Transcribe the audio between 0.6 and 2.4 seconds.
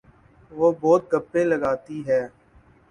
بہت گپیں لگاتی ہے